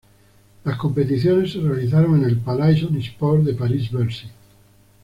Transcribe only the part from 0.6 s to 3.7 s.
Las competiciones se realizaron en el Palais Omnisports de